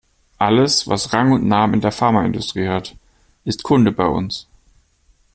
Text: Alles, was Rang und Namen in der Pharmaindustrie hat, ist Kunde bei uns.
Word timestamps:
Alles, 0.39 0.87
was 0.87 1.13
Rang 1.13 1.31
und 1.31 1.47
Namen 1.47 1.75
in 1.75 1.81
der 1.81 1.91
Pharmaindustrie 1.91 2.67
hat, 2.69 2.95
ist 3.45 3.61
Kunde 3.61 3.91
bei 3.91 4.07
uns. 4.07 4.47